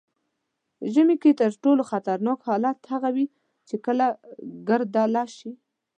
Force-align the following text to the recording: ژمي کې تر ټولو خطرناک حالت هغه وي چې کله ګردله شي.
ژمي 0.93 1.15
کې 1.21 1.31
تر 1.41 1.51
ټولو 1.63 1.81
خطرناک 1.91 2.39
حالت 2.47 2.77
هغه 2.93 3.09
وي 3.15 3.25
چې 3.67 3.75
کله 3.85 4.05
ګردله 4.67 5.23
شي. 5.37 5.51